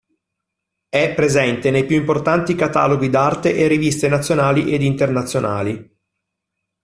È 0.89 1.13
presente 1.13 1.69
nei 1.69 1.85
più 1.85 1.95
importanti 1.95 2.55
cataloghi 2.55 3.11
d'arte 3.11 3.53
e 3.55 3.67
riviste 3.67 4.07
nazionali 4.07 4.73
ed 4.73 4.81
internazionali. 4.81 5.95